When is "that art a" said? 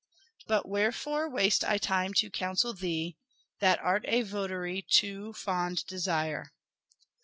3.59-4.23